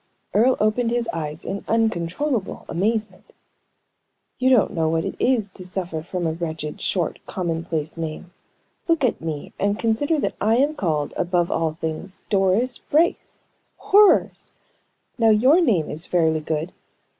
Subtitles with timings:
[0.33, 3.33] Earle opened his eyes in uncontrollable amazement.
[4.39, 8.33] "You don't know what it is to suffer from a wretched, short, commonplace name.
[8.87, 13.37] Look at me, and consider that I am called, above all things, Doris Brace!
[13.77, 14.53] Horrors!
[15.19, 16.73] Now, your name is fairly good.